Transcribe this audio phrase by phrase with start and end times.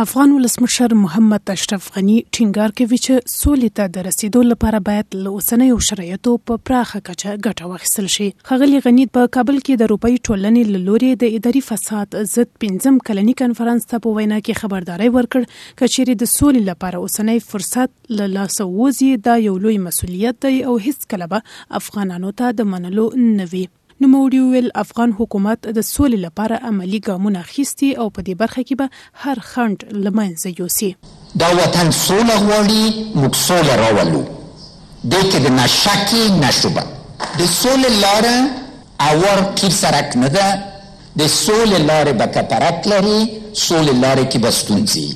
[0.00, 5.30] افغان ولسمشر محمد اشرف غنی ټینګار کوي چې سولې ته د رسیدو لپاره باید له
[5.38, 10.14] اوسنیو شرایطو په پراخه کچه ګټه واخیستل شي خغلی غنی په کابل کې د روپی
[10.28, 15.10] ټولنې له لوري د اداري فساد ضد پنځم کلنی کانفرنس ته په وینا کې خبرداري
[15.16, 20.54] ورکړ کچېری د سولې لپاره اوسنی فرصت له لاسه وځي دا یو لوی مسولیت دی
[20.70, 23.64] او هیڅ کله به افغانانو ته د منلو نه وي
[24.02, 28.74] نوموړي ویل افغان حکومت د سولې لپاره عملی ګامونه اخیستي او په دې برخه کې
[28.82, 28.86] به
[29.22, 30.90] هر خند لمنځه یوسي
[31.42, 32.84] دا وطن سوله غواړي
[33.22, 34.20] موږ سوله راولو
[35.12, 36.84] د کې د نشکی نشوبه
[37.38, 38.38] د سولې لاره
[39.08, 40.54] اور کیر سرک نه ده
[41.16, 43.18] د سولې لارې به کپرت لري
[43.66, 45.08] سولې لارې کې بستونځي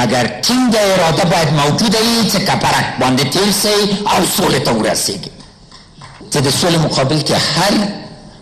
[0.00, 3.78] مګر ټینګ اراده باید موجوده وي چې کپرک باندې تیر سي
[4.12, 5.30] او سولې ته ورسیږي
[6.32, 7.74] چې د سولې مقابل کې هر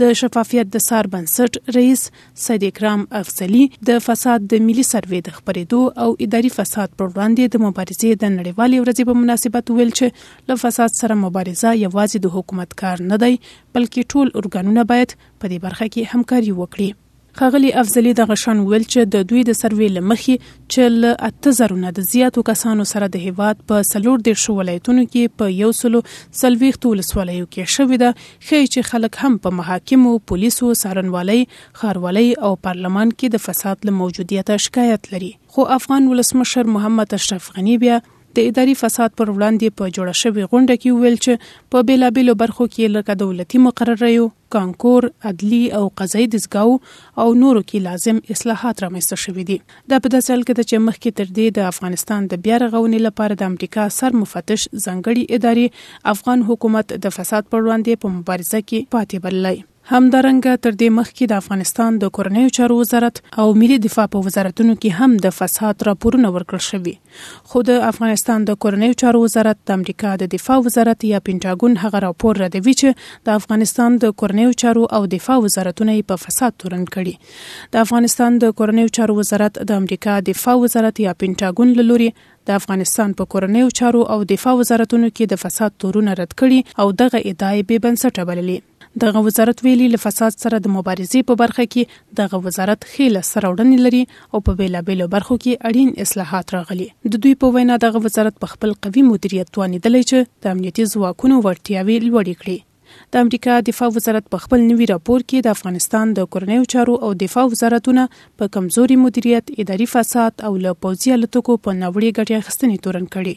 [0.00, 2.02] د شفافیت د سار بنسټ رئیس
[2.44, 7.44] سید اکرام افضلی د فساد د ملي سروې د خبرېدو او اداري فساد پر وړاندې
[7.52, 10.06] د مبارزې د نړیوالې ورځې په مناسبت ویل چې
[10.50, 13.32] له فساد سره مبارزه یوازې د حکومت کار نه دی
[13.74, 16.88] بلکې ټول ارګانونه باید په دې برخه کې همکاري وکړي
[17.34, 21.92] خغلی افضلی دغه شان ویل چې د دوی د سروې لمخې چې ل 8000 نه
[21.98, 26.02] د زیاتو کسانو سره د هیواد په سلور د شولایتونو کې په یو سلو
[26.42, 31.38] سلويخ ټول سوالیو کې شوې ده خې چې خلک هم په محاکمو پولیسو سارنوالي
[31.82, 37.50] خاروالي او پارلمان کې د فساد له موجودیت شکایت لري خو افغان ولسمشر محمد اشرف
[37.56, 38.00] غنی بیا
[38.36, 42.66] د اداري فساد پر وړاندې په جوړه شوې غونډه کې ویل چې په بیلابیلو برخو
[42.74, 49.22] کې لکه دولتي مقرریو کانکور عدلی او قضایي دزګاو او نورو کې لازم اصلاحات رامنځته
[49.24, 49.58] شوې دي
[49.94, 53.36] د په داسې حال کې چې مخکې تر دې د افغانستان د بیا رغونې لپاره
[53.42, 58.90] د امریکا سر مفتش ځنګړي ادارې افغان حکومت د فساد پر وړاندې په مبارزه کې
[58.96, 59.60] پاتې بللای
[59.90, 64.74] همدارنګه تر دې مخکې د افغانستان د کورنیو چارو وزارت او ملي دفاع په وزارتونو
[64.76, 66.92] کې هم د فساد راپورونه ورکړل شوي
[67.54, 72.02] خو د افغانستان د کورنیو چارو وزارت د امریکا د دفاع وزارت یا پینټاګون هغه
[72.06, 77.36] راپور ردوي چې د افغانستان د کورنیو چارو او دفاع وزارتونه په فساد تورن کړي
[77.76, 82.10] د افغانستان د کورنیو چارو وزارت د امریکا دفاع وزارت یا پینټاګون لوري
[82.50, 87.00] د افغانستان په کورنیو چارو او دفاع وزارتونو کې د فساد تورونه رد کړي او
[87.04, 88.56] دغه ادعای به بنسټه بللي
[89.00, 93.84] دغه وزارت ویلي له فساد سره د مبارزې په برخه کې دغه وزارت خېله سرورډنې
[93.84, 94.00] لري
[94.34, 98.52] او په بیلابېلو برخو کې اړین اصلاحات راغلي د دوی په وینا دغه وزارت په
[98.54, 102.68] خپل قوي مدیریت توانیدلی چې د امنیتي ځواکونو ورتیاوي لوړې کړي
[103.16, 107.12] د امریکا دفاع وزارت په خپل نوي راپور کې د افغانستان د کورنیو چارو او
[107.22, 108.04] دفاع وزارتونه
[108.42, 113.34] په کمزوري مدیریت، اداري فساد او له پوځي الوتکو په ناوړې ګټه اخیستنې تورن کړي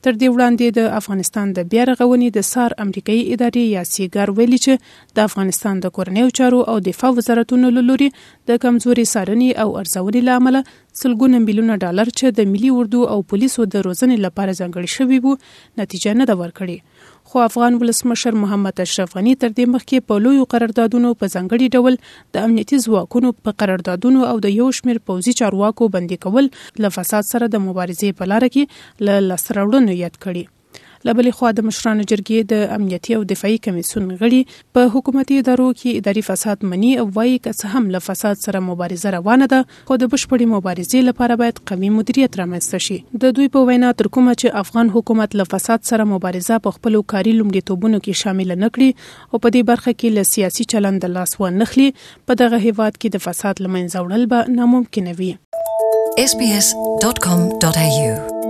[0.07, 4.59] تر دې وړاندې د افغانستان د بیا رغونې د سار امریکایي ادارې یا سیګار ویلي
[4.65, 4.73] چې
[5.19, 8.09] د افغانستان د کورنیو چارو او دفاع وزارتونو لوري
[8.51, 10.57] د کمزوري سارنې او ارزونې لامل
[11.01, 15.33] سلګونه میلیونه ډالر چې د ملي اردو او پولیسو د روزنې لپاره ځانګړي شوي وو
[15.85, 16.79] نتیجه نه ده ورکړې
[17.33, 21.97] خو افغان ولسمشر محمد اشرف غنی تر دې مخکې په لویو قراردادونو په ځنګړي ډول
[22.37, 26.51] د امنیتي ځواکونو په قراردادونو او د یو شمیر پوځي چارواکو بندي کول
[26.87, 30.45] له فساد سره د مبارزې په لار کې له لاسراوړنو یاد کړي
[31.07, 34.41] لبلې خوا د مشرانو جرګې د امنیتي او دفاعي کمیسون غړي
[34.79, 38.61] په حکومتي ادارو کې اداري فساد مني او وایي که څه هم له فساد سره
[38.67, 43.49] مبارزه روانه ده خو د بشپړې مبارزې لپاره باید قوي مدیریت رامنځته شي د دوی
[43.57, 48.01] په وینا تر کومه چې افغان حکومت له فساد سره مبارزه په خپل کاري لومړیتوبونو
[48.03, 51.89] کې شامل نکړي او په دې برخه کې له سیاسي چلند د لاس و نخلي
[51.97, 55.33] په دغه هیواد کې د فساد لمنځه وړل به ناممکن وي
[56.31, 58.42] sbs.com.au